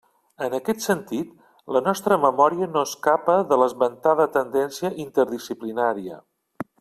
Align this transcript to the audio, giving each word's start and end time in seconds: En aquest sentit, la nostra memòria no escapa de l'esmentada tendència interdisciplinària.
En 0.43 0.53
aquest 0.57 0.85
sentit, 0.85 1.35
la 1.75 1.81
nostra 1.89 2.17
memòria 2.23 2.69
no 2.77 2.83
escapa 2.91 3.35
de 3.53 3.61
l'esmentada 3.63 4.29
tendència 4.39 4.95
interdisciplinària. 5.09 6.19